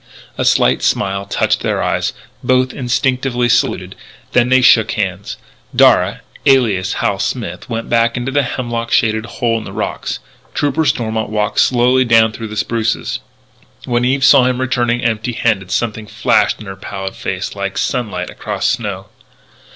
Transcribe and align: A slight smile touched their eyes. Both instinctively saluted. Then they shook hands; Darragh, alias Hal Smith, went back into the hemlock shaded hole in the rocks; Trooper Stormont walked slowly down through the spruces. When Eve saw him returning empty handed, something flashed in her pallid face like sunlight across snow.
A 0.35 0.45
slight 0.45 0.81
smile 0.81 1.27
touched 1.27 1.59
their 1.59 1.79
eyes. 1.83 2.11
Both 2.43 2.73
instinctively 2.73 3.47
saluted. 3.47 3.95
Then 4.31 4.49
they 4.49 4.61
shook 4.63 4.93
hands; 4.93 5.37
Darragh, 5.75 6.21
alias 6.47 6.93
Hal 6.93 7.19
Smith, 7.19 7.69
went 7.69 7.87
back 7.87 8.17
into 8.17 8.31
the 8.31 8.41
hemlock 8.41 8.91
shaded 8.91 9.27
hole 9.27 9.59
in 9.59 9.63
the 9.63 9.71
rocks; 9.71 10.17
Trooper 10.55 10.85
Stormont 10.85 11.29
walked 11.29 11.59
slowly 11.59 12.03
down 12.03 12.31
through 12.31 12.47
the 12.47 12.57
spruces. 12.57 13.19
When 13.85 14.03
Eve 14.03 14.23
saw 14.23 14.45
him 14.45 14.59
returning 14.59 15.03
empty 15.03 15.33
handed, 15.33 15.69
something 15.69 16.07
flashed 16.07 16.59
in 16.59 16.65
her 16.65 16.75
pallid 16.75 17.13
face 17.13 17.55
like 17.55 17.77
sunlight 17.77 18.31
across 18.31 18.65
snow. 18.65 19.05